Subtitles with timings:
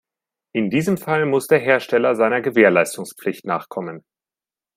[0.53, 4.03] In diesem Fall muss der Hersteller seiner Gewährleistungspflicht nachkommen.